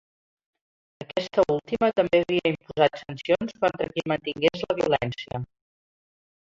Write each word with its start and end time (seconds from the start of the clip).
Aquesta 1.05 1.45
última 1.57 1.91
també 2.01 2.23
havia 2.23 2.53
imposat 2.53 2.99
sancions 3.05 3.57
contra 3.67 3.93
qui 3.95 4.09
mantingués 4.17 4.69
la 4.69 4.81
violència. 4.85 5.47